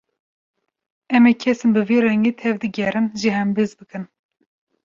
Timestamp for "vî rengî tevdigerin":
1.89-3.05